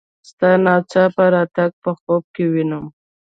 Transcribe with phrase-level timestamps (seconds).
[0.29, 2.85] ستا ناڅاپه راتګ په خوب کې وینم.